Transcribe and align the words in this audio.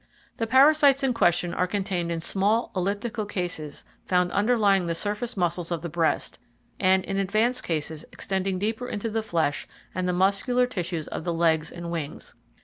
The 0.37 0.47
parasites 0.47 1.03
in 1.03 1.13
question 1.13 1.53
are 1.53 1.67
contained 1.67 2.11
in 2.11 2.21
small 2.21 2.71
elliptical 2.75 3.27
cases 3.27 3.85
found 4.07 4.31
underlying 4.31 4.87
the 4.87 4.95
surface 4.95 5.37
muscles 5.37 5.69
of 5.69 5.83
the 5.83 5.89
breast, 5.93 6.39
and 6.79 7.05
in 7.05 7.17
advanced 7.19 7.63
cases 7.63 8.03
extending 8.11 8.57
deeper 8.57 8.87
into 8.87 9.11
the 9.11 9.21
flesh 9.21 9.67
and 9.93 10.07
the 10.07 10.11
muscular 10.13 10.65
tissues 10.65 11.07
of 11.09 11.23
the 11.23 11.31
legs 11.35 11.71
and 11.71 11.91
wings. 11.91 12.33